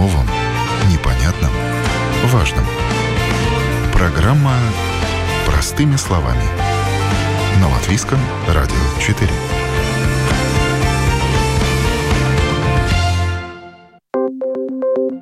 [0.00, 0.26] новом,
[0.90, 1.50] непонятном,
[2.32, 2.64] важном.
[3.92, 4.54] Программа
[5.44, 6.42] «Простыми словами»
[7.60, 8.18] на Латвийском
[8.48, 9.30] радио 4.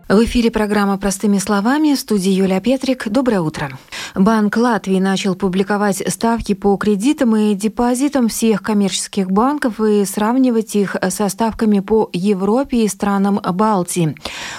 [0.09, 3.09] В эфире программа «Простыми словами» в студии Юлия Петрик.
[3.09, 3.77] Доброе утро.
[4.19, 10.97] Банк Латвии начал публиковать ставки по кредитам и депозитам всех коммерческих банков и сравнивать их
[11.11, 14.17] со ставками по Европе и странам Балтии.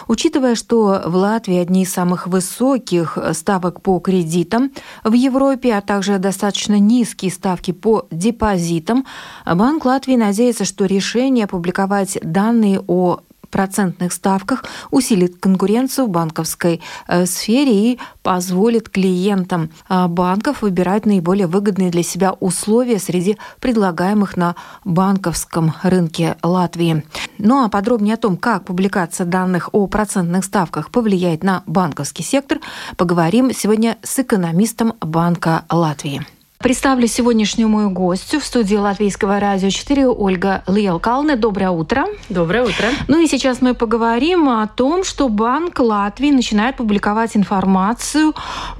[0.07, 4.71] Учитывая, что в Латвии одни из самых высоких ставок по кредитам
[5.03, 9.05] в Европе, а также достаточно низкие ставки по депозитам,
[9.45, 17.25] Банк Латвии надеется, что решение опубликовать данные о процентных ставках усилит конкуренцию в банковской э,
[17.25, 24.55] сфере и позволит клиентам э, банков выбирать наиболее выгодные для себя условия среди предлагаемых на
[24.83, 27.03] банковском рынке Латвии.
[27.37, 32.59] Ну а подробнее о том, как публикация данных о процентных ставках повлияет на банковский сектор,
[32.97, 36.38] поговорим сегодня с экономистом Банка Латвии.
[36.61, 41.37] Представлю сегодняшнюю мою гостью в студии Латвийского радио 4 Ольга Лиелкалне.
[41.37, 42.05] Доброе утро.
[42.27, 42.89] Доброе утро.
[43.07, 48.33] Ну и сейчас мы поговорим о том, что Банк Латвии начинает публиковать информацию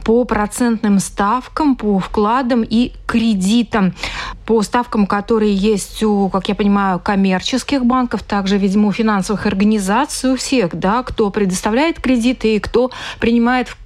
[0.03, 3.94] по процентным ставкам, по вкладам и кредитам.
[4.45, 10.33] По ставкам, которые есть у, как я понимаю, коммерческих банков, также, видимо, у финансовых организаций,
[10.33, 12.91] у всех, да, кто предоставляет кредиты и кто
[13.22, 13.78] принимает вклады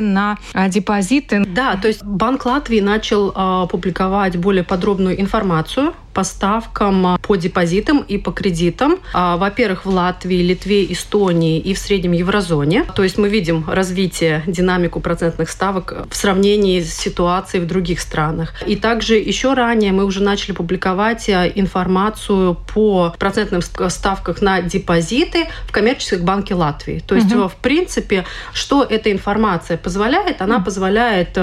[0.00, 1.44] на а, депозиты.
[1.46, 7.36] Да, то есть Банк Латвии начал э, публиковать более подробную информацию по ставкам а, по
[7.36, 8.98] депозитам и по кредитам.
[9.12, 12.84] А, во-первых, в Латвии, Литве, Эстонии и в среднем еврозоне.
[12.94, 18.54] То есть мы видим развитие, динамику процентных ставок в сравнении с ситуацией в других странах.
[18.66, 25.46] И также еще ранее мы уже начали публиковать а, информацию по процентным ставках на депозиты
[25.66, 27.02] в коммерческих банке Латвии.
[27.06, 27.48] То есть, угу.
[27.48, 30.40] в принципе, что эта информация позволяет?
[30.40, 31.36] Она позволяет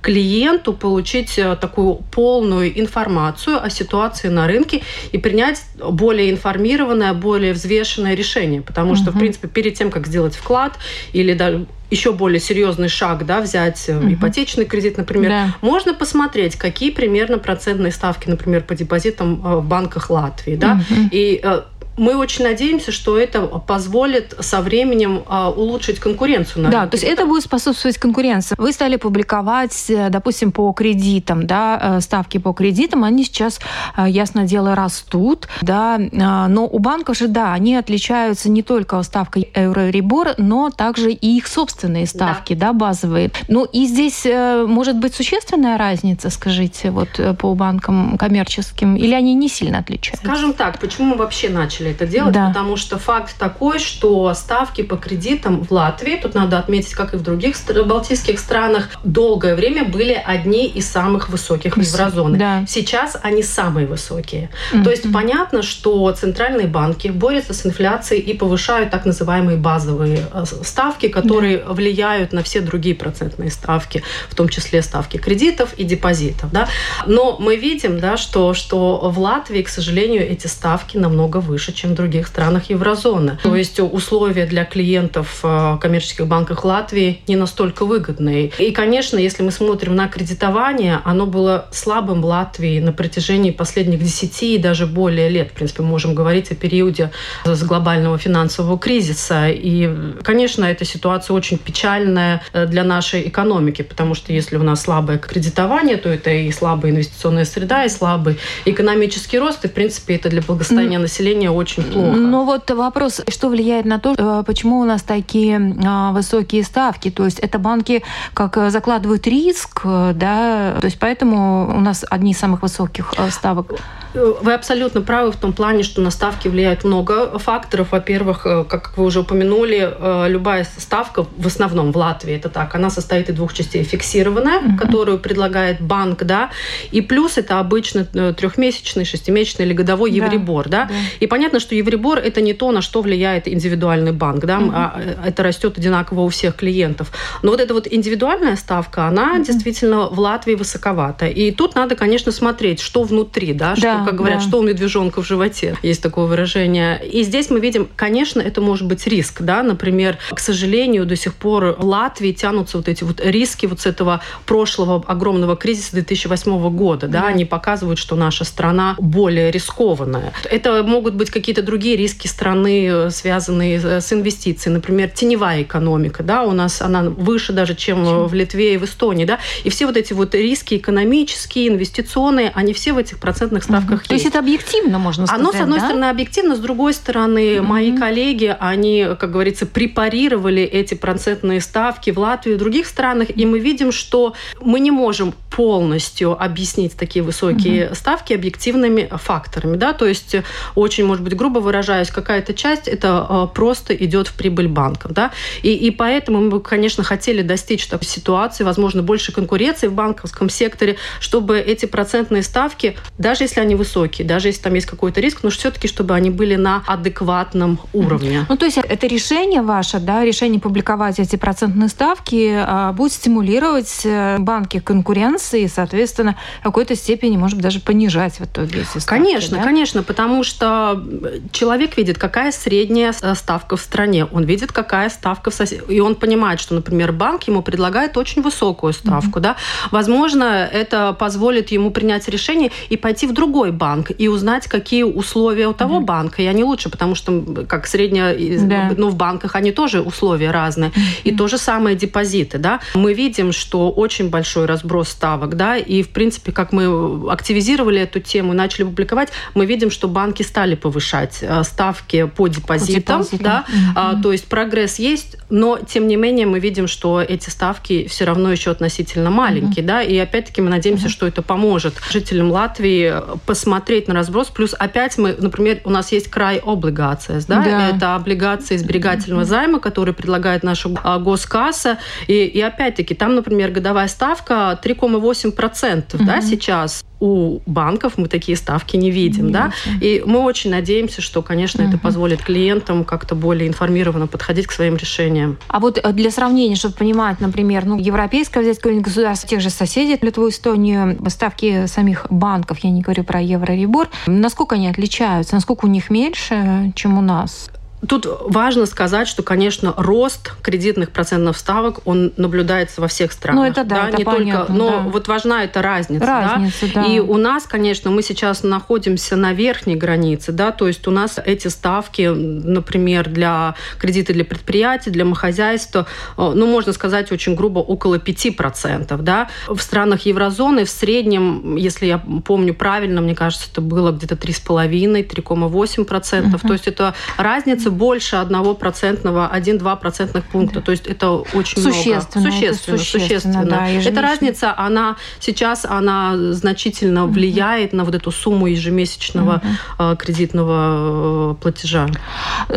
[0.00, 4.82] клиенту получить такую полную информацию о ситуации ситуации на рынке
[5.12, 8.62] и принять более информированное, более взвешенное решение.
[8.62, 8.96] Потому угу.
[8.96, 10.78] что, в принципе, перед тем, как сделать вклад
[11.12, 14.12] или даже еще более серьезный шаг, да, взять угу.
[14.12, 15.54] ипотечный кредит, например, да.
[15.60, 21.08] можно посмотреть, какие примерно процентные ставки, например, по депозитам э, в банках Латвии, да, угу.
[21.12, 21.62] и э,
[21.96, 27.04] мы очень надеемся, что это позволит со временем а, улучшить конкуренцию на Да, то есть
[27.04, 28.54] это будет способствовать конкуренции.
[28.58, 33.60] Вы стали публиковать, э, допустим, по кредитам, да, э, ставки по кредитам, они сейчас,
[33.96, 39.50] э, ясно дело, растут, да, но у банков же, да, они отличаются не только ставкой
[39.54, 43.30] Euroribor, но также и их собственные ставки, да, да базовые.
[43.48, 49.48] Ну и здесь может быть существенная разница, скажите, вот по банкам коммерческим, или они не
[49.48, 50.26] сильно отличаются?
[50.26, 52.48] Скажем так, почему мы вообще начали начали это делать, да.
[52.48, 57.16] потому что факт такой, что ставки по кредитам в Латвии, тут надо отметить, как и
[57.16, 57.56] в других
[57.86, 62.38] балтийских странах, долгое время были одни из самых высоких в еврозоны.
[62.38, 62.64] Да.
[62.66, 64.50] Сейчас они самые высокие.
[64.72, 64.84] Mm-hmm.
[64.84, 70.44] То есть понятно, что центральные банки борются с инфляцией и повышают так называемые базовые э,
[70.62, 71.72] ставки, которые да.
[71.72, 76.50] влияют на все другие процентные ставки, в том числе ставки кредитов и депозитов.
[76.52, 76.68] Да?
[77.06, 81.90] Но мы видим, да, что, что в Латвии, к сожалению, эти ставки намного выше, чем
[81.90, 83.38] в других странах еврозоны.
[83.42, 88.52] То есть условия для клиентов в коммерческих банках Латвии не настолько выгодные.
[88.58, 94.00] И, конечно, если мы смотрим на кредитование, оно было слабым в Латвии на протяжении последних
[94.00, 95.50] 10 и даже более лет.
[95.50, 97.10] В принципе, мы можем говорить о периоде
[97.44, 99.48] с глобального финансового кризиса.
[99.48, 99.90] И,
[100.22, 105.18] конечно, эта ситуация очень печальная э, для нашей экономики, потому что если у нас слабое
[105.18, 110.28] кредитование, то это и слабая инвестиционная среда, и слабый экономический рост, и, в принципе, это
[110.28, 112.16] для благосостояния населения очень очень плохо.
[112.16, 117.10] Ну вот вопрос, что влияет на то, э, почему у нас такие а, высокие ставки?
[117.10, 118.02] То есть это банки
[118.34, 123.14] как э, закладывают риск, э, да, то есть поэтому у нас одни из самых высоких
[123.30, 123.72] ставок.
[124.14, 127.88] Вы абсолютно правы в том плане, что на ставки влияет много факторов.
[127.90, 129.92] Во-первых, как вы уже упомянули,
[130.28, 133.82] любая ставка, в основном в Латвии это так, она состоит из двух частей.
[133.82, 134.78] Фиксированная, uh-huh.
[134.78, 136.50] которую предлагает банк, да,
[136.92, 140.16] и плюс это обычно трехмесячный, шестимесячный или годовой да.
[140.16, 140.84] евребор, да.
[140.84, 140.94] да.
[141.18, 145.26] И понятно, понятно, что Евребор это не то, на что влияет индивидуальный банк, да, mm-hmm.
[145.26, 147.12] это растет одинаково у всех клиентов.
[147.42, 149.44] Но вот эта вот индивидуальная ставка, она mm-hmm.
[149.44, 151.26] действительно в Латвии высоковата.
[151.26, 154.48] И тут надо, конечно, смотреть, что внутри, да, что, да, как говорят, да.
[154.48, 157.00] что у медвежонка в животе, есть такое выражение.
[157.12, 161.34] И здесь мы видим, конечно, это может быть риск, да, например, к сожалению, до сих
[161.34, 166.76] пор в Латвии тянутся вот эти вот риски вот с этого прошлого огромного кризиса 2008
[166.76, 167.34] года, да, mm-hmm.
[167.34, 170.32] они показывают, что наша страна более рискованная.
[170.50, 174.76] Это могут быть какие какие-то другие риски страны, э, связанные с инвестициями.
[174.76, 179.26] Например, теневая экономика, да, у нас она выше даже, чем в Литве и в Эстонии,
[179.26, 179.38] да.
[179.62, 183.96] И все вот эти вот риски экономические, инвестиционные, они все в этих процентных ставках угу.
[183.96, 184.08] есть.
[184.08, 185.84] То есть это объективно, можно сказать, Оно, с одной да?
[185.84, 187.68] стороны, объективно, с другой стороны, угу.
[187.68, 193.44] мои коллеги, они, как говорится, препарировали эти процентные ставки в Латвии и других странах, и
[193.44, 194.32] мы видим, что
[194.62, 197.94] мы не можем полностью объяснить такие высокие угу.
[197.94, 199.76] ставки объективными факторами.
[199.76, 199.92] Да?
[199.92, 200.36] То есть,
[200.74, 205.12] очень, может быть, грубо выражаясь, какая-то часть это э, просто идет в прибыль банков.
[205.12, 205.30] Да?
[205.62, 210.48] И, и поэтому мы бы, конечно, хотели достичь такой ситуации, возможно, больше конкуренции в банковском
[210.48, 215.40] секторе, чтобы эти процентные ставки, даже если они высокие, даже если там есть какой-то риск,
[215.42, 218.46] но все-таки, чтобы они были на адекватном уровне.
[218.48, 224.02] Ну, то есть это решение ваше, да, решение публиковать эти процентные ставки а, будет стимулировать
[224.04, 228.98] э, банки конкуренции и, соответственно, в какой-то степени, может быть, даже понижать в итоге эти
[228.98, 229.08] ставки.
[229.08, 229.62] Конечно, да?
[229.62, 231.02] конечно, потому что
[231.52, 236.14] человек видит, какая средняя ставка в стране, он видит, какая ставка в соседях, и он
[236.14, 239.42] понимает, что, например, банк ему предлагает очень высокую ставку, mm-hmm.
[239.42, 239.56] да,
[239.90, 245.68] возможно, это позволит ему принять решение и пойти в другой банк и узнать, какие условия
[245.68, 246.04] у того mm-hmm.
[246.04, 248.92] банка, и они лучше, потому что как средняя, да.
[248.96, 251.20] ну, в банках они тоже условия разные, mm-hmm.
[251.24, 256.02] и то же самое депозиты, да, мы видим, что очень большой разброс ставок да, и,
[256.02, 261.03] в принципе, как мы активизировали эту тему, начали публиковать, мы видим, что банки стали повышать
[261.42, 263.38] э, ставки по депозитам, по депозитам.
[263.40, 263.64] да,
[263.96, 264.22] mm-hmm.
[264.22, 268.50] то есть прогресс есть, но, тем не менее, мы видим, что эти ставки все равно
[268.50, 269.88] еще относительно маленькие, mm-hmm.
[269.88, 271.10] да, и опять-таки мы надеемся, mm-hmm.
[271.10, 273.14] что это поможет жителям Латвии
[273.46, 277.88] посмотреть на разброс, плюс опять мы, например, у нас есть край облигация, да, да.
[277.90, 279.44] это облигации сберегательного mm-hmm.
[279.44, 286.16] займа, который предлагает наша а, госкасса, и, и опять-таки там, например, годовая ставка 3,8 8%
[286.16, 286.24] угу.
[286.24, 289.98] да, сейчас у банков мы такие ставки не видим, не да, видим.
[290.02, 291.90] и мы очень надеемся, что, конечно, угу.
[291.90, 295.56] это позволит клиентам как-то более информированно подходить к своим решениям.
[295.68, 299.70] А вот э, для сравнения, чтобы понимать, например, ну, европейское взять какое-нибудь государство, тех же
[299.70, 305.86] соседей, Литву, Эстонию, ставки самих банков, я не говорю про Евроребор, насколько они отличаются, насколько
[305.86, 307.70] у них меньше, чем у нас?
[308.08, 313.64] Тут важно сказать, что, конечно, рост кредитных процентных ставок, он наблюдается во всех странах.
[313.64, 314.98] Ну, это да, да это не понятно, только, но да.
[315.10, 316.26] вот важна эта разница.
[316.26, 317.02] разница да?
[317.02, 317.06] Да.
[317.06, 321.38] И у нас, конечно, мы сейчас находимся на верхней границе, да, то есть у нас
[321.44, 327.80] эти ставки, например, для кредита для предприятий, для домохозяйства, э, ну, можно сказать очень грубо,
[327.80, 329.48] около 5%, да.
[329.66, 336.46] В странах еврозоны в среднем, если я помню правильно, мне кажется, это было где-то 3,5-3,8%,
[336.46, 336.58] угу.
[336.58, 340.80] то есть это разница больше одного процентного, 1-2 процентных пункта.
[340.80, 342.50] То есть это очень существенно, много.
[342.50, 342.94] Существенно.
[342.94, 349.62] Это существенно, да, Эта разница, она сейчас она значительно влияет на вот эту сумму ежемесячного
[349.98, 350.16] угу.
[350.16, 352.08] кредитного э, платежа.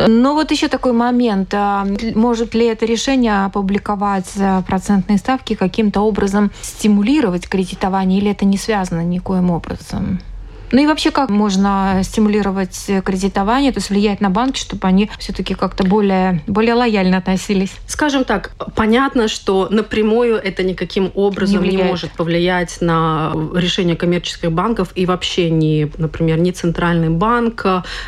[0.07, 1.53] Ну вот еще такой момент.
[1.53, 1.85] А,
[2.15, 4.31] может ли это решение опубликовать
[4.67, 10.19] процентные ставки каким-то образом стимулировать кредитование, или это не связано никоим образом?
[10.71, 15.53] Ну и вообще, как можно стимулировать кредитование, то есть влиять на банки, чтобы они все-таки
[15.53, 17.71] как-то более, более лояльно относились?
[17.87, 24.51] Скажем так, понятно, что напрямую это никаким образом не, не может повлиять на решение коммерческих
[24.51, 27.65] банков и вообще ни, например, ни Центральный банк,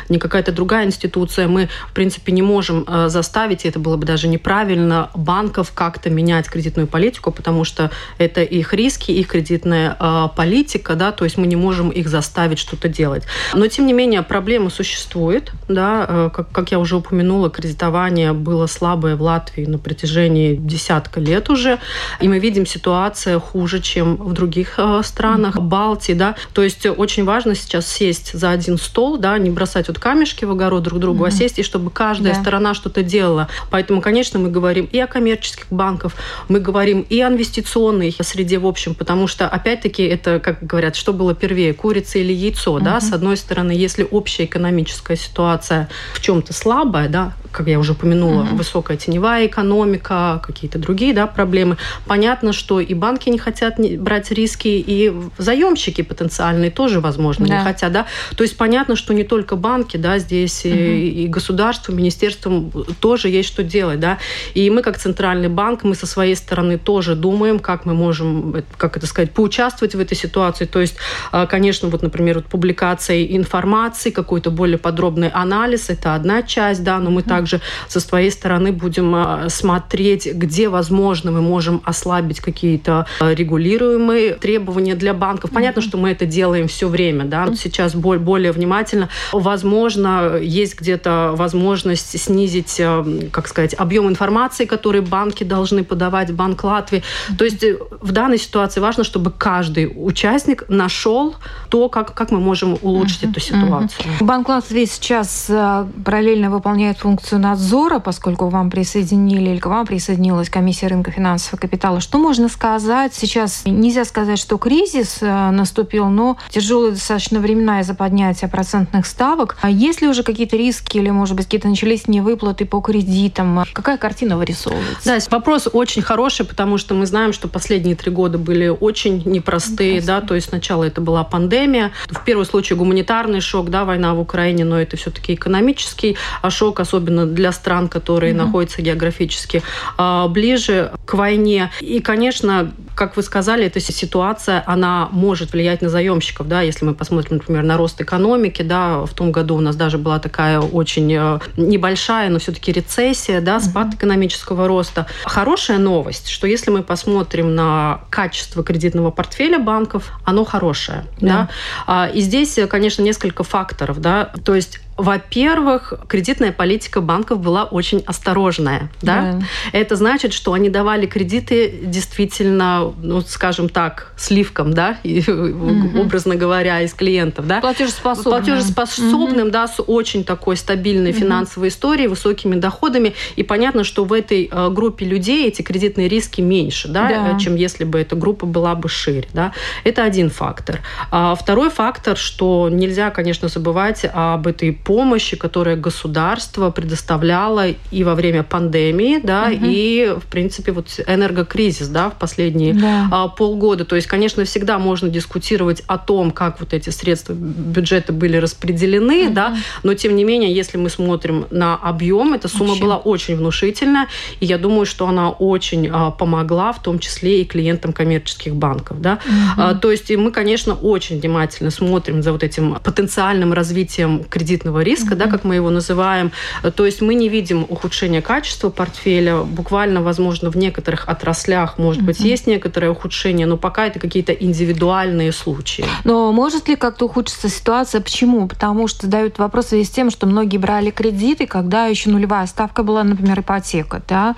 [0.08, 1.48] ни какая-то другая институция.
[1.48, 6.10] Мы, в принципе, не можем э, заставить, и это было бы даже неправильно, банков как-то
[6.10, 11.38] менять кредитную политику, потому что это их риски, их кредитная э, политика, да, то есть
[11.38, 13.24] мы не можем их заставить заставить что-то делать.
[13.54, 15.52] Но, тем не менее, проблема существует.
[15.68, 16.06] Да?
[16.08, 21.50] Э, как, как я уже упомянула, кредитование было слабое в Латвии на протяжении десятка лет
[21.50, 21.78] уже.
[22.20, 25.58] И мы видим, ситуация хуже, чем в других э, странах.
[25.60, 26.14] Балтии.
[26.14, 26.34] Да?
[26.52, 30.50] То есть очень важно сейчас сесть за один стол, да, не бросать вот камешки в
[30.50, 31.28] огород друг другу, mm-hmm.
[31.28, 32.40] а сесть, и чтобы каждая yeah.
[32.40, 33.48] сторона что-то делала.
[33.70, 36.12] Поэтому, конечно, мы говорим и о коммерческих банках,
[36.48, 41.12] мы говорим и о инвестиционной среде в общем, потому что, опять-таки, это, как говорят, что
[41.12, 42.84] было первее, курица или яйцо, угу.
[42.84, 47.92] да, с одной стороны, если общая экономическая ситуация в чем-то слабая, да, как я уже
[47.92, 48.56] упомянула, угу.
[48.56, 54.68] высокая теневая экономика, какие-то другие, да, проблемы, понятно, что и банки не хотят брать риски,
[54.68, 57.58] и заемщики потенциальные тоже, возможно, да.
[57.58, 58.06] не хотят, да,
[58.36, 60.74] то есть понятно, что не только банки, да, здесь угу.
[60.74, 62.70] и, и государство, министерством
[63.00, 64.18] тоже есть что делать, да,
[64.54, 68.96] и мы как центральный банк, мы со своей стороны тоже думаем, как мы можем, как
[68.96, 70.96] это сказать, поучаствовать в этой ситуации, то есть,
[71.32, 76.82] а, конечно, вот, например, например, вот публикация информации, какой-то более подробный анализ, это одна часть,
[76.84, 82.40] да, но мы также со своей стороны будем а, смотреть, где, возможно, мы можем ослабить
[82.40, 85.50] какие-то а, регулируемые требования для банков.
[85.50, 89.08] Понятно, что мы это делаем все время, да, но сейчас более внимательно.
[89.32, 96.64] Возможно, есть где-то возможность снизить, а, как сказать, объем информации, который банки должны подавать, Банк
[96.64, 97.02] Латвии.
[97.38, 101.34] То есть э, в данной ситуации важно, чтобы каждый участник нашел
[101.68, 104.04] то, как, как мы можем улучшить uh-huh, эту ситуацию.
[104.04, 104.24] Uh-huh.
[104.26, 110.50] Банк Латвии сейчас э, параллельно выполняет функцию надзора, поскольку вам присоединили или к вам присоединилась
[110.50, 112.02] комиссия рынка финансового капитала.
[112.02, 113.14] Что можно сказать?
[113.14, 119.56] Сейчас нельзя сказать, что кризис э, наступил, но тяжелые достаточно времена из-за поднятия процентных ставок.
[119.62, 123.64] А есть ли уже какие-то риски или, может быть, какие-то начались невыплаты по кредитам?
[123.72, 125.06] Какая картина вырисовывается?
[125.06, 129.94] Да, вопрос очень хороший, потому что мы знаем, что последние три года были очень непростые,
[129.94, 130.00] Непростые.
[130.02, 134.20] да, то есть сначала это была пандемия, в первом случае гуманитарный шок, да, война в
[134.20, 136.16] Украине, но это все-таки экономический
[136.48, 139.62] шок, особенно для стран, которые mm находятся географически
[139.98, 141.70] а, ближе к войне.
[141.80, 146.94] И, конечно, как вы сказали, эта ситуация, она может влиять на заемщиков, да, если мы
[146.94, 151.12] посмотрим, например, на рост экономики, да, в том году у нас даже была такая очень
[151.12, 155.06] э, небольшая, но все-таки рецессия, да, спад экономического роста.
[155.24, 161.48] Хорошая новость, что если мы посмотрим на качество кредитного портфеля банков, оно хорошее, да.
[161.86, 161.99] да?
[162.00, 168.02] А, и здесь, конечно, несколько факторов, да, то есть во-первых, кредитная политика банков была очень
[168.06, 168.90] осторожная.
[169.02, 169.32] Да?
[169.32, 169.40] Да.
[169.72, 176.00] Это значит, что они давали кредиты действительно, ну, скажем так, сливкам, да, и, угу.
[176.00, 177.46] образно говоря, из клиентов.
[177.46, 177.60] Да?
[177.60, 178.44] Платежеспособным.
[178.44, 179.50] Платежеспособным, угу.
[179.50, 181.20] да, с очень такой стабильной угу.
[181.20, 183.14] финансовой историей, высокими доходами.
[183.36, 187.38] И понятно, что в этой э, группе людей эти кредитные риски меньше, да, да.
[187.38, 189.28] чем если бы эта группа была бы шире.
[189.32, 189.52] Да?
[189.84, 190.80] Это один фактор.
[191.10, 198.16] А второй фактор, что нельзя, конечно, забывать об этой помощи, которая государство предоставляло и во
[198.16, 199.60] время пандемии, да, угу.
[199.62, 203.08] и, в принципе, вот энергокризис, да, в последние да.
[203.12, 203.84] А, полгода.
[203.84, 209.26] То есть, конечно, всегда можно дискутировать о том, как вот эти средства бюджета были распределены,
[209.26, 209.34] угу.
[209.34, 212.82] да, но, тем не менее, если мы смотрим на объем, эта сумма Вообще.
[212.82, 214.08] была очень внушительная,
[214.40, 219.00] и я думаю, что она очень а, помогла, в том числе и клиентам коммерческих банков,
[219.00, 219.20] да.
[219.24, 219.62] Угу.
[219.62, 224.82] А, то есть, мы, конечно, очень внимательно смотрим за вот этим потенциальным развитием кредитного системного
[224.82, 225.18] риска, mm-hmm.
[225.18, 226.32] да, как мы его называем.
[226.74, 229.42] То есть мы не видим ухудшения качества портфеля.
[229.42, 232.06] Буквально, возможно, в некоторых отраслях, может mm-hmm.
[232.06, 235.84] быть, есть некоторое ухудшение, но пока это какие-то индивидуальные случаи.
[236.04, 238.00] Но может ли как-то ухудшиться ситуация?
[238.00, 238.46] Почему?
[238.46, 242.46] Потому что задают вопрос в связи с тем, что многие брали кредиты, когда еще нулевая
[242.46, 244.02] ставка была, например, ипотека.
[244.08, 244.34] Да?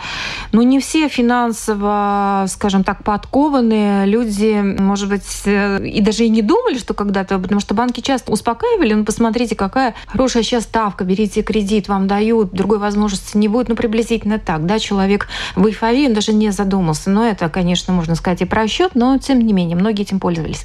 [0.52, 6.42] Но не все финансово, скажем так, подкованные люди, может быть, э, и даже и не
[6.42, 11.04] думали, что когда-то, потому что банки часто успокаивали, ну, посмотрите, какая хорошая хорошая сейчас ставка,
[11.04, 16.06] берите кредит, вам дают, другой возможности не будет, ну, приблизительно так, да, человек в эйфории,
[16.06, 19.52] он даже не задумался, но это, конечно, можно сказать и про счет, но, тем не
[19.52, 20.62] менее, многие этим пользовались.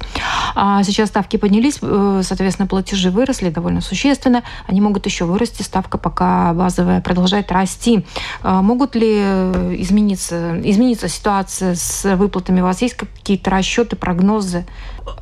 [0.54, 5.98] А сейчас ставки поднялись, э, соответственно, платежи выросли довольно существенно, они могут еще вырасти, ставка
[5.98, 8.06] пока базовая продолжает расти.
[8.42, 12.60] А могут ли э, измениться, измениться ситуация с выплатами?
[12.60, 14.64] У вас есть какие-то расчеты, прогнозы?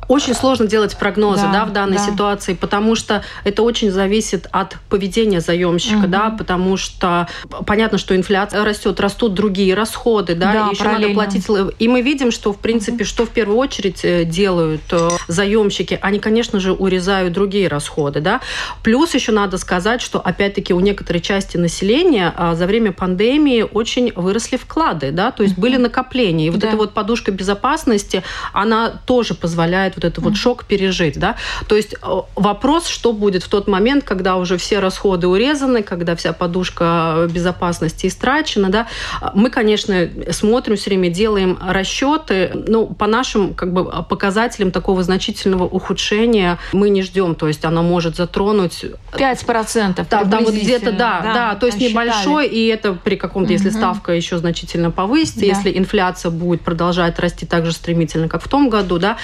[0.07, 2.05] Очень сложно делать прогнозы да, да, в данной да.
[2.05, 6.07] ситуации, потому что это очень зависит от поведения заемщика, угу.
[6.07, 7.27] да, потому что
[7.65, 11.45] понятно, что инфляция растет, растут другие расходы, да, да и еще надо платить.
[11.79, 13.05] И мы видим, что в принципе, угу.
[13.05, 18.41] что в первую очередь э, делают э, заемщики, они, конечно же, урезают другие расходы, да.
[18.83, 24.11] Плюс еще надо сказать, что опять-таки у некоторой части населения а, за время пандемии очень
[24.13, 25.61] выросли вклады, да, то есть угу.
[25.61, 26.69] были накопления, и вот да.
[26.69, 31.35] эта вот подушка безопасности, она тоже позволяет позволяет вот этот вот шок пережить, да.
[31.67, 36.15] То есть э, вопрос, что будет в тот момент, когда уже все расходы урезаны, когда
[36.15, 38.87] вся подушка безопасности истрачена, да.
[39.33, 45.65] Мы, конечно, смотрим все время, делаем расчеты, но по нашим как бы показателям такого значительного
[45.65, 50.05] ухудшения мы не ждем, то есть оно может затронуть 5%.
[50.05, 53.69] Там, там вот где-то, да, да, да, то есть небольшой, и это при каком-то, если
[53.69, 55.45] ставка еще значительно повысится, да.
[55.45, 59.17] если инфляция будет продолжать расти так же стремительно, как в том году, да,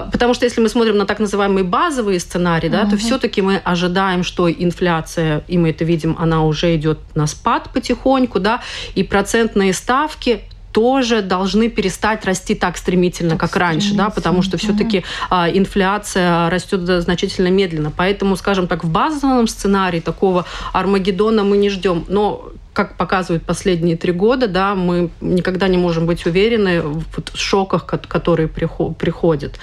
[0.00, 4.22] Потому что если мы смотрим на так называемые базовые сценарии, да, то все-таки мы ожидаем,
[4.22, 8.62] что инфляция, и мы это видим, она уже идет на спад потихоньку, да,
[8.94, 14.58] и процентные ставки тоже должны перестать расти так стремительно, так как раньше, да, потому что
[14.58, 17.90] все-таки а, инфляция растет значительно медленно.
[17.90, 22.04] Поэтому, скажем так, в базовом сценарии такого Армагеддона мы не ждем.
[22.08, 27.04] Но как показывают последние три года, да, мы никогда не можем быть уверены в
[27.34, 29.58] шоках, которые приходят.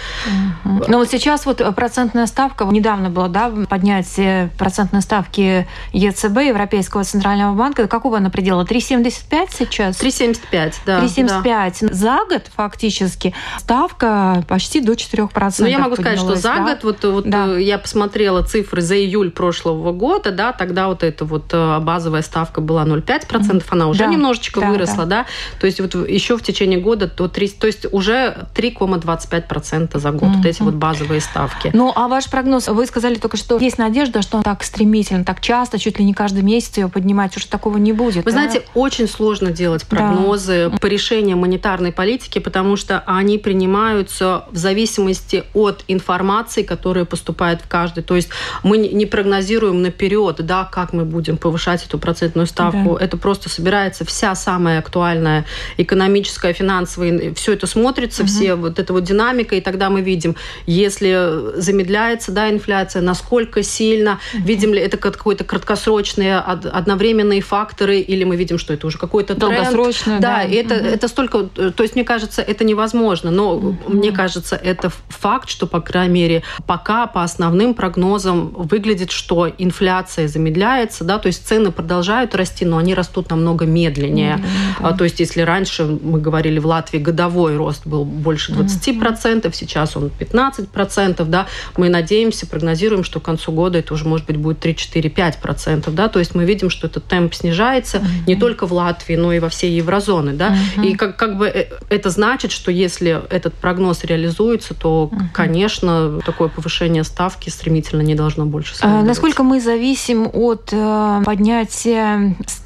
[0.65, 0.83] Угу.
[0.89, 7.55] Но вот сейчас вот процентная ставка, недавно было, да, поднятие процентной ставки ЕЦБ, Европейского центрального
[7.55, 7.87] банка.
[7.87, 8.65] Какого она предела?
[8.65, 9.97] 3,75 сейчас?
[10.01, 10.99] 3,75, да.
[10.99, 11.87] 3,75.
[11.87, 11.93] Да.
[11.93, 15.55] За год фактически ставка почти до 4%.
[15.59, 16.63] Ну, я могу сказать, что за да?
[16.65, 17.47] год, вот, вот да.
[17.47, 22.21] Э, я посмотрела цифры за июль прошлого года, да, тогда вот эта вот э, базовая
[22.21, 24.05] ставка была 0,5%, она уже да.
[24.07, 25.23] немножечко да, выросла, да.
[25.23, 25.25] да.
[25.59, 30.23] То есть вот еще в течение года то 3, то есть уже 3,25% за год.
[30.23, 30.35] Mm-hmm.
[30.35, 31.71] Вот эти вот базовые ставки.
[31.73, 35.41] Ну, а ваш прогноз, вы сказали только, что есть надежда, что он так стремительно, так
[35.41, 38.25] часто, чуть ли не каждый месяц ее поднимать, уже такого не будет.
[38.25, 38.31] Вы да?
[38.31, 40.77] знаете, очень сложно делать прогнозы да.
[40.77, 47.67] по решениям монетарной политики, потому что они принимаются в зависимости от информации, которая поступает в
[47.67, 48.03] каждый.
[48.03, 48.29] То есть
[48.63, 52.94] мы не прогнозируем наперед, да, как мы будем повышать эту процентную ставку.
[52.97, 55.45] Это просто собирается вся самая актуальная
[55.77, 58.29] экономическая, финансовая, все это смотрится, угу.
[58.29, 60.35] все вот эта вот динамика, и тогда мы видим,
[60.65, 64.43] если замедляется, да, инфляция, насколько сильно, угу.
[64.43, 69.55] видим ли это какой-то краткосрочные одновременные факторы, или мы видим, что это уже какой-то тренд.
[69.55, 70.35] Долгосрочно, да.
[70.35, 70.85] Да, и это, угу.
[70.85, 71.43] это столько...
[71.43, 73.31] То есть, мне кажется, это невозможно.
[73.31, 73.77] Но угу.
[73.87, 80.27] мне кажется, это факт, что, по крайней мере, пока по основным прогнозам выглядит, что инфляция
[80.27, 84.35] замедляется, да, то есть цены продолжают расти, но они растут намного медленнее.
[84.35, 84.43] Угу,
[84.81, 84.91] да.
[84.93, 89.53] То есть, если раньше мы говорили в Латвии годовой рост был больше 20%, угу.
[89.53, 94.37] сейчас он 15%, да, мы надеемся, прогнозируем, что к концу года это уже, может быть,
[94.37, 98.07] будет 3, 4, 5%, да, то есть мы видим, что этот темп снижается угу.
[98.27, 100.87] не только в Латвии, но и во всей еврозоне, да, угу.
[100.87, 105.17] и как, как бы э, это значит, что если этот прогноз реализуется, то, угу.
[105.33, 112.35] конечно, такое повышение ставки стремительно не должно больше а, Насколько мы зависим от э, поднятия
[112.47, 112.64] ставки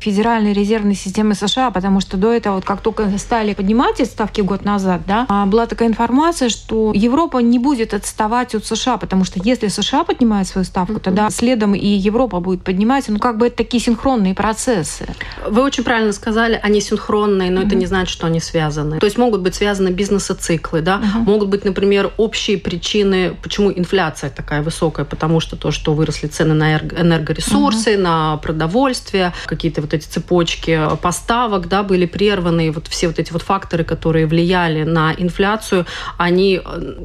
[0.00, 4.40] Федеральной резервной системы США, потому что до этого, вот как только стали поднимать эти ставки
[4.40, 9.24] год назад, да, а, была такая информация, что Европа не будет отставать от США, потому
[9.24, 13.08] что если США поднимает свою ставку, тогда следом и Европа будет поднимать.
[13.08, 15.06] Ну, как бы это такие синхронные процессы.
[15.48, 17.66] Вы очень правильно сказали, они синхронные, но mm-hmm.
[17.66, 18.98] это не значит, что они связаны.
[18.98, 21.18] То есть могут быть связаны бизнес-циклы, да, mm-hmm.
[21.20, 26.54] могут быть, например, общие причины, почему инфляция такая высокая, потому что то, что выросли цены
[26.54, 27.98] на энергоресурсы, mm-hmm.
[27.98, 28.93] на продовольствие,
[29.46, 33.84] какие-то вот эти цепочки поставок, да, были прерваны, и вот все вот эти вот факторы,
[33.84, 36.60] которые влияли на инфляцию, они,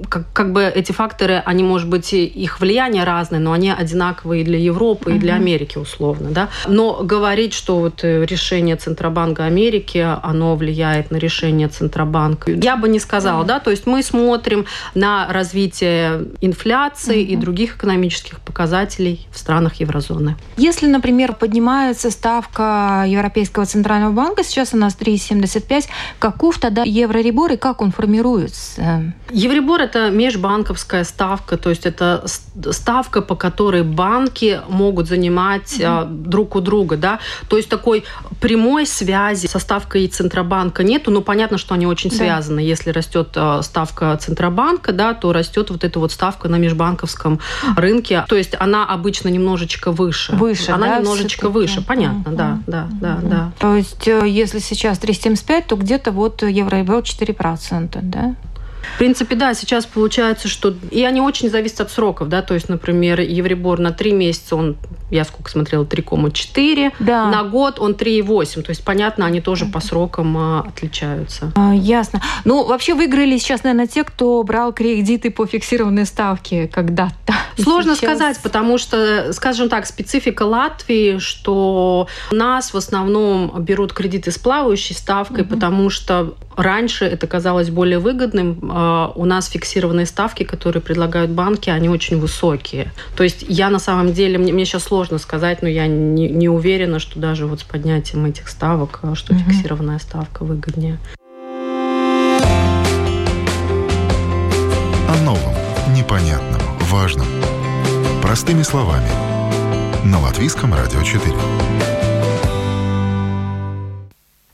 [0.09, 4.57] как, как бы эти факторы, они, может быть, их влияние разное, но они одинаковые для
[4.57, 6.49] Европы, и для Америки условно, да.
[6.67, 12.89] Но говорить, что вот э, решение Центробанка Америки, оно влияет на решение Центробанка, я бы
[12.89, 19.37] не сказала, да, то есть мы смотрим на развитие инфляции и других экономических показателей в
[19.37, 20.35] странах еврозоны.
[20.57, 21.33] Если, например,
[21.79, 25.85] поднимается ставка Европейского Центрального банка, сейчас у нас 3,75,
[26.19, 29.13] каков тогда евроребор и как он формируется?
[29.31, 32.25] Евребор– это межбанковская ставка, то есть это
[32.71, 36.23] ставка, по которой банки могут занимать mm-hmm.
[36.23, 38.03] друг у друга, да, то есть такой
[38.41, 42.17] прямой связи со ставкой Центробанка нету, но понятно, что они очень да.
[42.17, 42.59] связаны.
[42.59, 47.39] Если растет а, ставка Центробанка, да, то растет вот эта вот ставка на межбанковском
[47.77, 50.33] рынке, то есть она обычно немножечко выше.
[50.33, 52.35] Выше, Она да, немножечко выше, понятно, mm-hmm.
[52.35, 53.51] да, да, да, да.
[53.59, 58.35] То есть э, если сейчас 3,75, то где-то вот евро 4%, да?
[58.95, 60.73] В принципе, да, сейчас получается, что...
[60.91, 64.77] И они очень зависят от сроков, да, то есть, например, Евребор на 3 месяца, он,
[65.09, 67.29] я сколько смотрела, 3,4, да.
[67.29, 71.51] на год он 3,8, то есть, понятно, они тоже по срокам а, отличаются.
[71.55, 72.21] А, ясно.
[72.45, 77.28] Ну, вообще выиграли сейчас, наверное, те, кто брал кредиты по фиксированной ставке когда-то.
[77.63, 78.17] Сложно сейчас...
[78.17, 84.37] сказать, потому что, скажем так, специфика Латвии, что у нас в основном берут кредиты с
[84.37, 85.55] плавающей ставкой, угу.
[85.55, 88.59] потому что раньше это казалось более выгодным.
[88.71, 92.91] А, у нас фиксированные ставки, которые предлагают банки, они очень высокие.
[93.15, 96.49] То есть я на самом деле, мне, мне сейчас сложно сказать, но я не, не
[96.49, 99.41] уверена, что даже вот с поднятием этих ставок, а, что угу.
[99.41, 100.97] фиксированная ставка выгоднее.
[105.07, 105.55] О новом,
[105.95, 106.58] непонятном,
[106.89, 107.27] важном.
[108.21, 109.09] Простыми словами.
[110.03, 111.35] На Латвийском радио 4.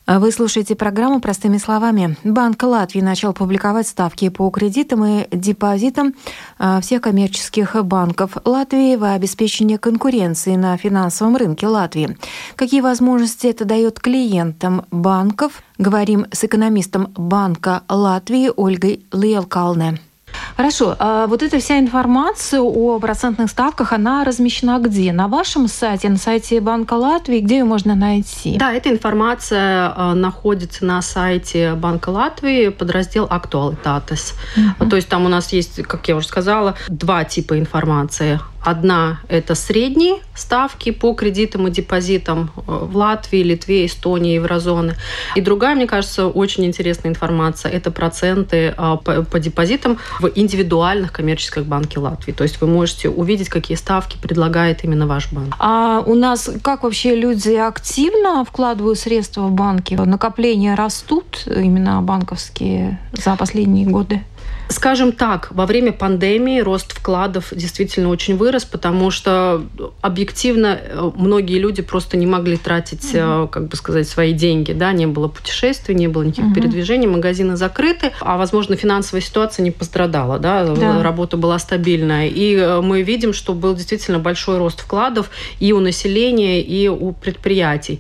[0.08, 2.16] А вы слушаете программу «Простыми словами».
[2.24, 6.14] Банк Латвии начал публиковать ставки по кредитам и депозитам
[6.60, 12.18] а, всех коммерческих банков Латвии во обеспечение конкуренции на финансовом рынке Латвии.
[12.56, 15.64] Какие возможности это дает клиентам банков?
[15.80, 20.00] Говорим с экономистом Банка Латвии Ольгой Лиелкалне.
[20.56, 20.96] Хорошо.
[21.00, 25.12] А вот эта вся информация о процентных ставках, она размещена где?
[25.12, 27.40] На вашем сайте, на сайте Банка Латвии?
[27.40, 28.58] Где ее можно найти?
[28.58, 34.34] Да, эта информация э, находится на сайте Банка Латвии, подраздел «Актуалитатес».
[34.56, 34.90] Uh-huh.
[34.90, 39.54] То есть там у нас есть, как я уже сказала, два типа информации Одна– это
[39.54, 44.96] средние ставки по кредитам и депозитам э, в Латвии, Литве, Эстонии, Еврозоны.
[45.36, 48.98] И другая, мне кажется, очень интересная информация– это проценты э,
[49.32, 52.32] по депозитам в индивидуальных коммерческих банках Латвии.
[52.32, 55.56] То есть вы можете увидеть, какие ставки предлагает именно ваш банк.
[55.60, 59.94] А у нас как вообще люди активно вкладывают средства в банки?
[59.94, 64.24] Накопления растут именно банковские за последние годы?
[64.68, 69.64] Скажем так, во время пандемии рост вкладов действительно очень вырос, потому что
[70.02, 73.48] объективно э, многие люди просто не могли тратить, угу.
[73.48, 74.72] как бы сказать, свои деньги.
[74.72, 74.92] Да?
[74.92, 76.56] Не было путешествий, не было никаких угу.
[76.56, 80.66] передвижений, магазины закрыты, а, возможно, финансовая ситуация не пострадала, да?
[80.66, 82.28] да, работа была стабильная.
[82.28, 87.12] И э, мы видим, что был действительно большой рост вкладов и у населения, и у
[87.12, 88.00] предприятий.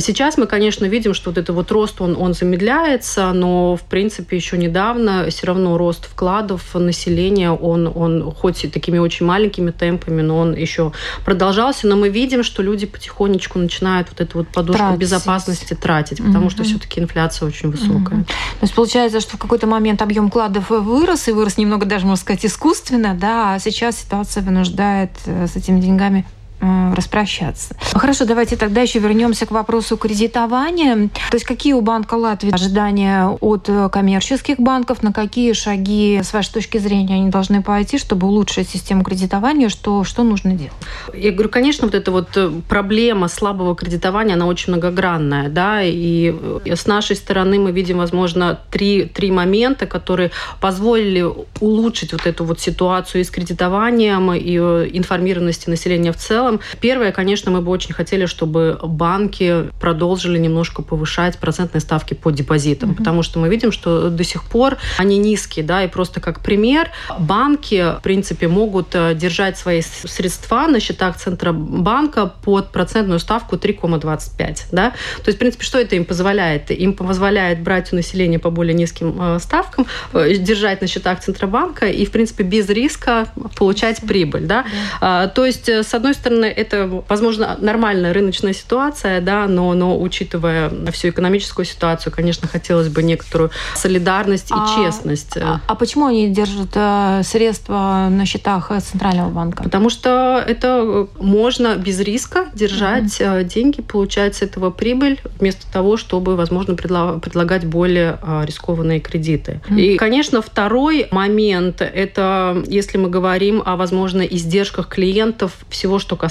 [0.00, 4.36] Сейчас мы, конечно, видим, что вот этот вот рост, он, он замедляется, но, в принципе,
[4.36, 10.22] еще недавно все равно рост вкладов населения, он, он хоть и такими очень маленькими темпами,
[10.22, 10.92] но он еще
[11.24, 11.86] продолжался.
[11.86, 15.00] Но мы видим, что люди потихонечку начинают вот эту вот подушку тратить.
[15.00, 16.50] безопасности тратить, потому угу.
[16.50, 18.20] что все-таки инфляция очень высокая.
[18.20, 18.24] Угу.
[18.24, 22.22] То есть получается, что в какой-то момент объем вкладов вырос, и вырос немного даже, можно
[22.22, 26.26] сказать, искусственно, да, а сейчас ситуация вынуждает э, с этими деньгами
[26.60, 27.76] распрощаться.
[27.92, 31.08] Хорошо, давайте тогда еще вернемся к вопросу кредитования.
[31.30, 36.32] То есть какие у Банка Латвии ожидания от э, коммерческих банков, на какие шаги, с
[36.32, 40.72] вашей точки зрения, они должны пойти, чтобы улучшить систему кредитования, что, что нужно делать?
[41.14, 46.34] Я говорю, конечно, вот эта вот э, проблема слабого кредитования, она очень многогранная, да, и
[46.64, 51.24] с нашей стороны мы видим, возможно, три, три момента, которые позволили
[51.60, 54.56] улучшить вот эту вот ситуацию и с кредитованием, и
[54.96, 56.60] информированности населения в целом, целом.
[56.80, 62.90] Первое, конечно, мы бы очень хотели, чтобы банки продолжили немножко повышать процентные ставки по депозитам,
[62.90, 62.96] mm-hmm.
[62.96, 66.90] потому что мы видим, что до сих пор они низкие, да, и просто как пример,
[67.18, 74.58] банки, в принципе, могут э, держать свои средства на счетах Центробанка под процентную ставку 3,25,
[74.72, 74.90] да.
[74.90, 76.70] То есть, в принципе, что это им позволяет?
[76.70, 81.86] Им позволяет брать у населения по более низким э, ставкам, э, держать на счетах Центробанка
[81.86, 84.64] и, в принципе, без риска получать прибыль, да.
[85.00, 85.28] Yeah.
[85.28, 90.70] То есть, с одной стороны, стороны, это, возможно, нормальная рыночная ситуация, да, но, но учитывая
[90.92, 95.36] всю экономическую ситуацию, конечно, хотелось бы некоторую солидарность а, и честность.
[95.36, 99.62] А, а почему они держат э, средства на счетах Центрального банка?
[99.62, 103.44] Потому что это можно без риска держать mm-hmm.
[103.44, 109.60] деньги, получать с этого прибыль, вместо того, чтобы, возможно, предлагать более э, рискованные кредиты.
[109.68, 109.80] Mm-hmm.
[109.80, 116.25] И, конечно, второй момент– это если мы говорим о, возможно, издержках клиентов, всего, что касается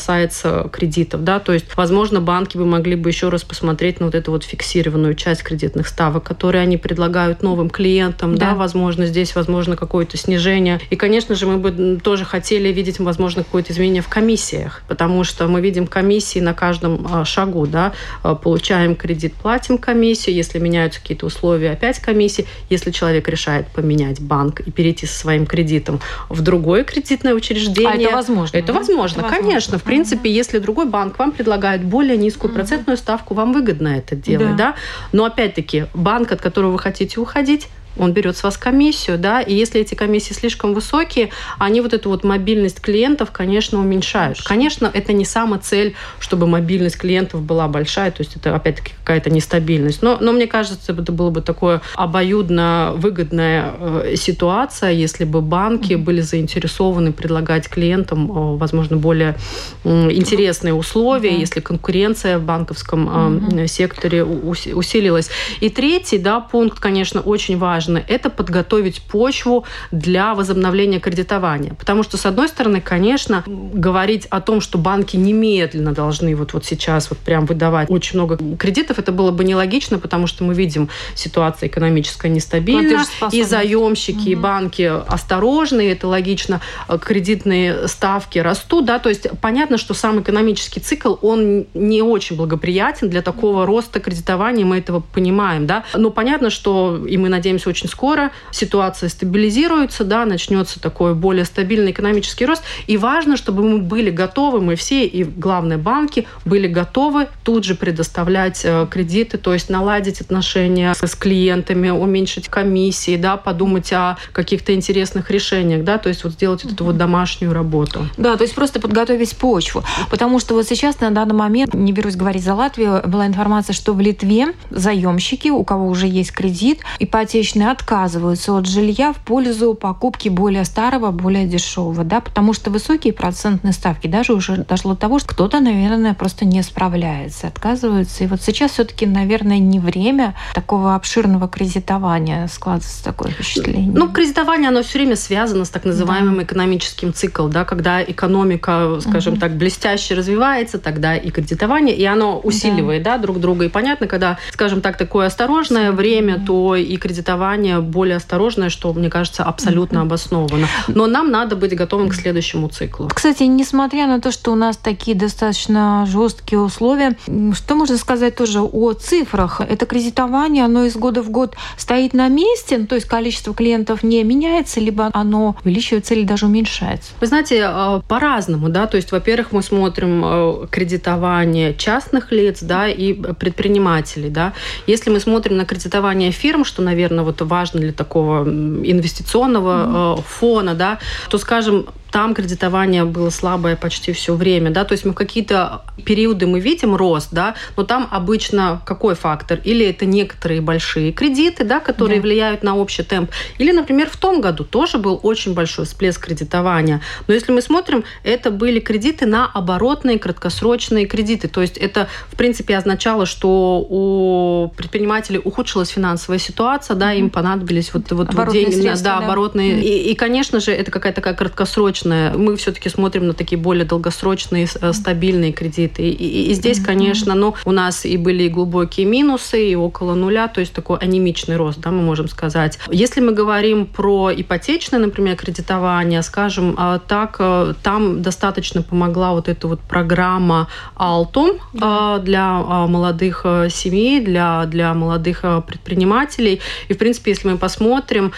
[0.71, 4.31] кредитов, да, то есть, возможно, банки бы могли бы еще раз посмотреть на вот эту
[4.31, 9.75] вот фиксированную часть кредитных ставок, которые они предлагают новым клиентам, да, да возможно, здесь, возможно,
[9.75, 10.79] какое-то снижение.
[10.89, 15.47] И, конечно же, мы бы тоже хотели видеть, возможно, какое-то изменение в комиссиях, потому что
[15.47, 20.99] мы видим комиссии на каждом а, шагу, да, а, получаем кредит, платим комиссию, если меняются
[21.01, 26.41] какие-то условия, опять комиссии, если человек решает поменять банк и перейти со своим кредитом в
[26.41, 28.07] другое кредитное учреждение.
[28.07, 28.57] А это возможно?
[28.57, 29.79] Это возможно, это конечно.
[29.79, 34.55] В принципе, если другой банк вам предлагает более низкую процентную ставку, вам выгодно это делать,
[34.55, 34.71] да?
[34.71, 34.75] да?
[35.11, 39.53] Но опять-таки, банк, от которого вы хотите уходить, он берет с вас комиссию, да, и
[39.53, 44.41] если эти комиссии слишком высокие, они вот эту вот мобильность клиентов, конечно, уменьшают.
[44.43, 49.29] Конечно, это не сама цель, чтобы мобильность клиентов была большая, то есть это опять-таки какая-то
[49.29, 50.01] нестабильность.
[50.01, 55.93] Но, но мне кажется, это было бы такое обоюдно выгодная э, ситуация, если бы банки
[55.93, 59.35] были заинтересованы предлагать клиентам, э, возможно, более
[59.83, 61.39] э, интересные условия, mm-hmm.
[61.39, 63.67] если конкуренция в банковском э, mm-hmm.
[63.67, 65.29] секторе усилилась.
[65.59, 71.73] И третий, да, пункт, конечно, очень важный важно, это подготовить почву для возобновления кредитования.
[71.73, 76.65] Потому что, с одной стороны, конечно, говорить о том, что банки немедленно должны вот, вот
[76.65, 80.89] сейчас вот прям выдавать очень много кредитов, это было бы нелогично, потому что мы видим
[81.15, 84.29] ситуация экономическая нестабильна, и заемщики, угу.
[84.29, 86.61] и банки осторожны, это логично,
[87.01, 93.09] кредитные ставки растут, да, то есть понятно, что сам экономический цикл, он не очень благоприятен
[93.09, 97.89] для такого роста кредитования, мы этого понимаем, да, но понятно, что, и мы надеемся, очень
[97.89, 102.63] скоро ситуация стабилизируется, да, начнется такой более стабильный экономический рост.
[102.87, 107.75] И важно, чтобы мы были готовы, мы все, и главные банки, были готовы тут же
[107.75, 114.73] предоставлять э, кредиты, то есть наладить отношения с клиентами, уменьшить комиссии, да, подумать о каких-то
[114.73, 118.07] интересных решениях, да, то есть вот сделать вот эту вот домашнюю работу.
[118.15, 119.83] Да, то есть просто подготовить почву.
[120.09, 123.93] Потому что вот сейчас на данный момент, не берусь говорить за Латвию, была информация, что
[123.93, 130.29] в Литве заемщики, у кого уже есть кредит, ипотечные отказываются от жилья в пользу покупки
[130.29, 135.19] более старого, более дешевого, да, потому что высокие процентные ставки даже уже дошло до того,
[135.19, 138.23] что кто-то, наверное, просто не справляется, отказывается.
[138.23, 143.91] И вот сейчас все-таки, наверное, не время такого обширного кредитования складывается такое впечатление.
[143.93, 146.43] Ну, кредитование, оно все время связано с так называемым да.
[146.43, 149.41] экономическим циклом, да, когда экономика, скажем угу.
[149.41, 153.65] так, блестяще развивается, тогда и кредитование, и оно усиливает, да, да друг друга.
[153.65, 159.09] И понятно, когда, скажем так, такое осторожное время, то и кредитование более осторожное, что, мне
[159.09, 160.67] кажется, абсолютно обосновано.
[160.87, 163.09] Но нам надо быть готовым к следующему циклу.
[163.13, 167.17] Кстати, несмотря на то, что у нас такие достаточно жесткие условия,
[167.53, 169.61] что можно сказать тоже о цифрах?
[169.61, 174.23] Это кредитование, оно из года в год стоит на месте, то есть количество клиентов не
[174.23, 177.11] меняется, либо оно увеличивается или даже уменьшается?
[177.19, 182.87] Вы знаете, э, по-разному, да, то есть, во-первых, мы смотрим э, кредитование частных лиц, да,
[182.87, 184.53] и предпринимателей, да.
[184.87, 190.23] Если мы смотрим на кредитование фирм, что, наверное, вот важно для такого инвестиционного mm-hmm.
[190.27, 195.11] фона, да, то, скажем, там кредитование было слабое почти все время, да, то есть мы
[195.11, 199.59] в какие-то периоды мы видим рост, да, но там обычно какой фактор?
[199.65, 202.23] Или это некоторые большие кредиты, да, которые да.
[202.23, 207.01] влияют на общий темп, или, например, в том году тоже был очень большой всплеск кредитования,
[207.27, 212.37] но если мы смотрим, это были кредиты на оборотные краткосрочные кредиты, то есть это, в
[212.37, 218.81] принципе, означало, что у предпринимателей ухудшилась финансовая ситуация, да, им понадобились вот, вот, вот деньги,
[218.81, 222.33] да, да, оборотные, и, и, конечно же, это какая-то такая краткосрочная краткосрочное.
[222.37, 226.03] Мы все-таки смотрим на такие более долгосрочные, э, стабильные кредиты.
[226.03, 230.15] И, и, и здесь, конечно, ну, у нас и были и глубокие минусы, и около
[230.15, 232.79] нуля, то есть такой анемичный рост, да, мы можем сказать.
[232.91, 239.49] Если мы говорим про ипотечное, например, кредитование, скажем а, так, э, там достаточно помогла вот
[239.49, 242.19] эта вот программа Altum да.
[242.19, 246.61] для а, молодых э, семей, для, для молодых предпринимателей.
[246.89, 248.31] И, в принципе, если мы посмотрим,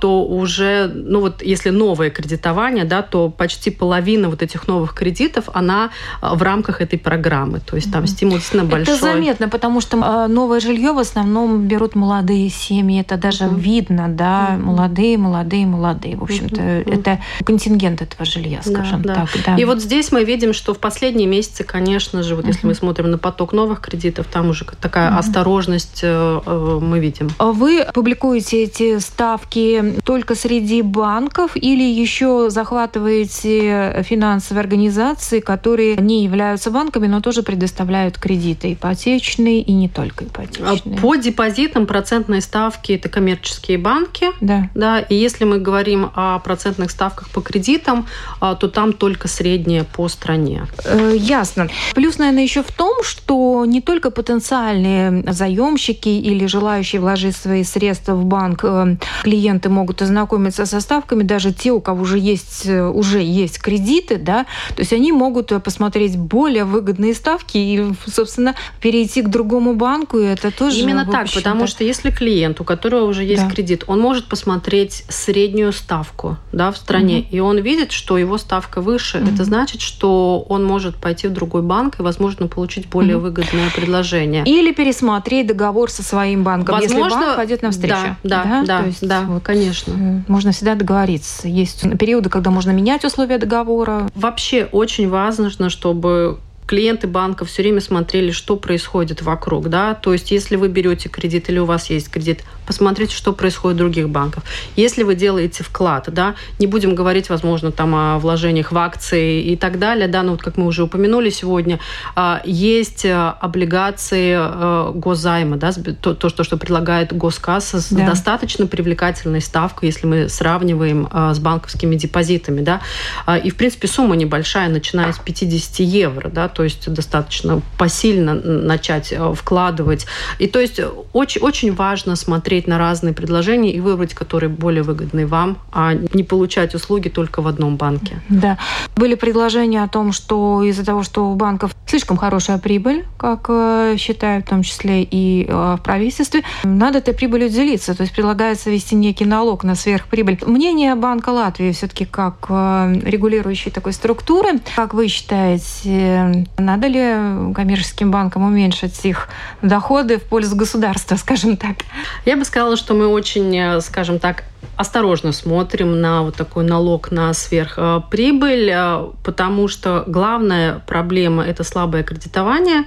[0.00, 5.50] то уже, ну вот, если новое кредитование, да, то почти половина вот этих новых кредитов,
[5.52, 5.90] она
[6.22, 7.60] а, в рамках этой программы.
[7.60, 8.94] То есть там стимул действительно большой.
[8.94, 13.02] Это заметно, потому что а, новое жилье в основном берут молодые семьи.
[13.02, 13.60] Это даже mm-hmm.
[13.60, 16.16] видно, да, молодые, молодые, молодые.
[16.16, 17.00] В общем-то, mm-hmm.
[17.00, 19.28] это контингент этого жилья, скажем да, так.
[19.44, 19.56] Да.
[19.56, 22.48] И вот здесь мы видим, что в последние месяцы, конечно же, вот mm-hmm.
[22.48, 25.18] если мы смотрим на поток новых кредитов, там уже такая mm-hmm.
[25.18, 27.28] осторожность э, э, мы видим.
[27.36, 35.96] А вы публикуете эти ставки только среди банков или еще захват охватываете финансовые организации, которые
[35.96, 40.98] не являются банками, но тоже предоставляют кредиты ипотечные и не только ипотечные.
[40.98, 44.26] По депозитам процентные ставки это коммерческие банки.
[44.40, 44.68] Да.
[44.74, 45.00] да.
[45.00, 48.06] И если мы говорим о процентных ставках по кредитам,
[48.40, 50.66] а, то там только средние по стране.
[50.84, 51.68] Э, ясно.
[51.94, 58.14] Плюс, наверное, еще в том, что не только потенциальные заемщики или желающие вложить свои средства
[58.14, 62.81] в банк э, клиенты могут ознакомиться со ставками, даже те, у кого уже есть э,
[62.90, 69.22] уже есть кредиты, да, то есть они могут посмотреть более выгодные ставки и, собственно, перейти
[69.22, 70.80] к другому банку, и это тоже...
[70.80, 73.50] Именно так, потому что если клиент, у которого уже есть да.
[73.50, 77.26] кредит, он может посмотреть среднюю ставку да, в стране, угу.
[77.30, 79.30] и он видит, что его ставка выше, угу.
[79.30, 83.26] это значит, что он может пойти в другой банк и, возможно, получить более угу.
[83.26, 84.44] выгодное предложение.
[84.44, 88.16] Или пересмотреть договор со своим банком, возможно, если банк пойдет навстречу.
[88.22, 89.92] Да, да, да, да, да вот, конечно.
[89.92, 91.48] Э, можно всегда договориться.
[91.48, 94.08] Есть периоды, когда можно менять условия договора.
[94.14, 100.30] Вообще очень важно, чтобы клиенты банка все время смотрели, что происходит вокруг, да, то есть
[100.30, 104.44] если вы берете кредит или у вас есть кредит, посмотрите, что происходит в других банках.
[104.76, 109.56] Если вы делаете вклад, да, не будем говорить, возможно, там о вложениях в акции и
[109.56, 111.80] так далее, да, ну вот как мы уже упомянули сегодня,
[112.14, 118.06] а, есть э, облигации э, госзайма, да, то, то что, что предлагает госкасса с да.
[118.06, 122.80] достаточно привлекательной ставкой, если мы сравниваем э, с банковскими депозитами, да,
[123.26, 128.32] а, и в принципе сумма небольшая, начиная с 50 евро, да, то есть достаточно посильно
[128.32, 130.06] начать вкладывать.
[130.38, 130.80] И то есть
[131.12, 136.24] очень, очень важно смотреть на разные предложения и выбрать, которые более выгодны вам, а не
[136.24, 138.20] получать услуги только в одном банке.
[138.28, 138.58] Да.
[138.96, 143.96] Были предложения о том, что из-за того, что у банков слишком хорошая прибыль, как э,
[143.98, 147.94] считают в том числе и э, в правительстве, надо этой прибылью делиться.
[147.94, 150.38] То есть предлагается ввести некий налог на сверхприбыль.
[150.46, 154.60] Мнение Банка Латвии все-таки как регулирующей такой структуры.
[154.76, 159.28] Как вы считаете, надо ли коммерческим банкам уменьшить их
[159.62, 161.76] доходы в пользу государства, скажем так?
[162.24, 164.44] Я бы сказала, что мы очень, э, скажем так,
[164.76, 172.02] осторожно смотрим на вот такой налог на сверхприбыль, э, потому что главная проблема– это слабое
[172.02, 172.84] кредитование,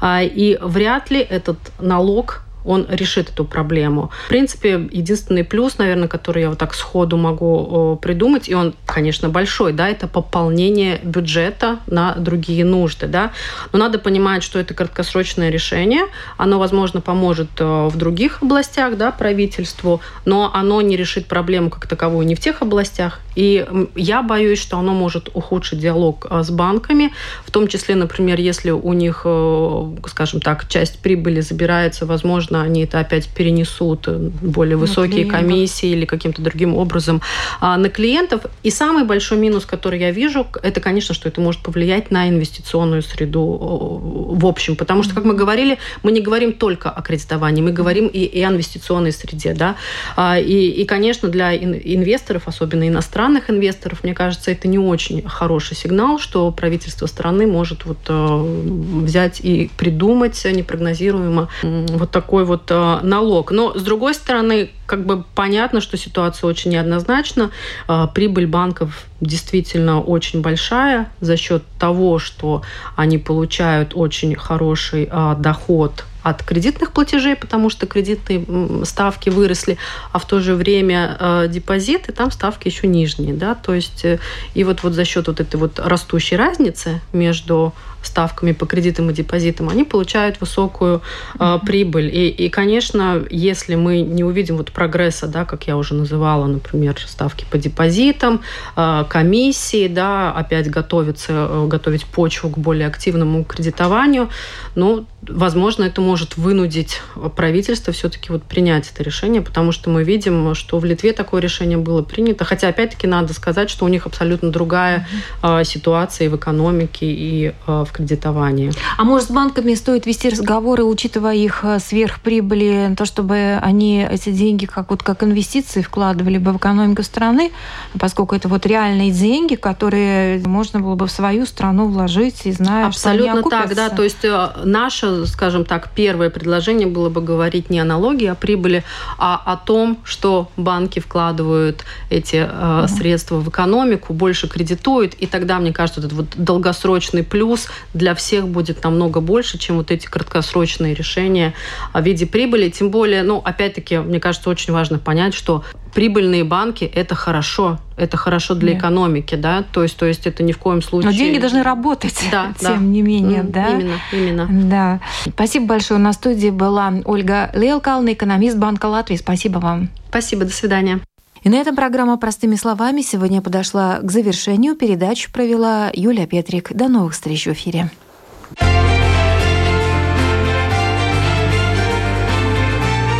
[0.00, 4.10] а, и вряд ли этот налог он решит эту проблему.
[4.26, 9.28] В принципе, единственный плюс, наверное, который я вот так сходу могу придумать, и он, конечно,
[9.28, 13.32] большой, да, это пополнение бюджета на другие нужды, да.
[13.72, 16.02] Но надо понимать, что это краткосрочное решение,
[16.36, 22.26] оно, возможно, поможет в других областях, да, правительству, но оно не решит проблему как таковую
[22.26, 23.20] не в тех областях.
[23.38, 27.12] И я боюсь, что оно может ухудшить диалог э, с банками,
[27.44, 32.82] в том числе, например, если у них, э, скажем так, часть прибыли забирается, возможно, они
[32.82, 37.22] это опять перенесут э, более высокие комиссии или каким-то другим образом
[37.60, 38.40] а, на клиентов.
[38.64, 43.02] И самый большой минус, который я вижу, это, конечно, что это может повлиять на инвестиционную
[43.02, 44.74] среду в общем.
[44.74, 48.42] Потому что, как мы говорили, мы не говорим только о кредитовании, мы говорим и, и
[48.42, 49.54] о инвестиционной среде.
[49.54, 49.76] Да?
[50.16, 55.76] А, и, и, конечно, для инвесторов, особенно иностранных инвесторов, мне кажется, это не очень хороший
[55.76, 62.98] сигнал, что правительство страны может вот э, взять и придумать непрогнозируемо вот такой вот э,
[63.02, 63.50] налог.
[63.50, 67.50] Но, с другой стороны, как бы понятно, что ситуация очень неоднозначна.
[67.88, 72.62] Э, прибыль банков действительно очень большая за счет того, что
[72.96, 78.44] они получают очень хороший доход от кредитных платежей, потому что кредитные
[78.84, 79.78] ставки выросли,
[80.12, 83.34] а в то же время э, депозиты, там ставки еще нижние.
[83.34, 83.54] Да?
[83.54, 84.18] То есть, э,
[84.54, 89.12] и вот, вот за счет вот этой вот растущей разницы между ставками по кредитам и
[89.12, 91.02] депозитам, они получают высокую
[91.38, 92.06] э, прибыль.
[92.14, 96.96] И, и, конечно, если мы не увидим вот прогресса, да, как я уже называла, например,
[97.06, 98.42] ставки по депозитам,
[98.76, 104.28] э, комиссии, да, опять готовиться, э, готовить почву к более активному кредитованию,
[104.74, 107.02] ну, возможно, это может вынудить
[107.36, 111.76] правительство все-таки вот принять это решение, потому что мы видим, что в Литве такое решение
[111.76, 112.46] было принято.
[112.46, 115.06] Хотя, опять-таки, надо сказать, что у них абсолютно другая
[115.42, 115.64] mm-hmm.
[115.64, 118.72] ситуация и в экономике, и э, в кредитовании.
[118.96, 124.30] А может, с банками стоит вести разговоры, учитывая их э, сверхприбыли, то, чтобы они эти
[124.30, 127.52] деньги как, вот, как инвестиции вкладывали бы в экономику страны,
[128.00, 132.86] поскольку это вот реальные деньги, которые можно было бы в свою страну вложить и зная,
[132.86, 133.90] Абсолютно что так, да.
[133.90, 134.24] То есть
[134.64, 138.84] наша скажем так, первое предложение было бы говорить не о налоге, о прибыли,
[139.18, 145.58] а о том, что банки вкладывают эти э, средства в экономику, больше кредитуют, и тогда,
[145.58, 150.94] мне кажется, этот вот долгосрочный плюс для всех будет намного больше, чем вот эти краткосрочные
[150.94, 151.52] решения
[151.92, 152.70] в виде прибыли.
[152.70, 158.16] Тем более, ну, опять-таки, мне кажется, очень важно понять, что прибыльные банки– это хорошо, это
[158.16, 158.78] хорошо для Нет.
[158.78, 161.10] экономики, да, то есть, то есть это ни в коем случае.
[161.10, 162.76] Но деньги должны работать, да, тем да.
[162.78, 163.68] не менее, mm, да.
[163.70, 164.48] Именно, именно.
[164.70, 165.00] Да.
[165.28, 166.00] Спасибо большое.
[166.00, 169.16] На студии была Ольга Лелкална, экономист Банка Латвии.
[169.16, 169.88] Спасибо вам.
[170.08, 171.00] Спасибо, до свидания.
[171.42, 174.74] И на этом программа «Простыми словами» сегодня подошла к завершению.
[174.74, 176.72] Передачу провела Юлия Петрик.
[176.74, 177.90] До новых встреч в эфире.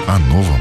[0.07, 0.61] О новом,